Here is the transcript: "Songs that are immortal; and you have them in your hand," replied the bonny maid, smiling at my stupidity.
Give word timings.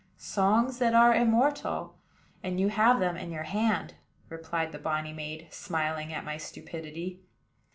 "Songs 0.17 0.79
that 0.79 0.95
are 0.95 1.13
immortal; 1.13 1.95
and 2.41 2.59
you 2.59 2.69
have 2.69 2.99
them 2.99 3.15
in 3.15 3.29
your 3.29 3.43
hand," 3.43 3.93
replied 4.29 4.71
the 4.71 4.79
bonny 4.79 5.13
maid, 5.13 5.47
smiling 5.51 6.11
at 6.11 6.25
my 6.25 6.37
stupidity. 6.37 7.19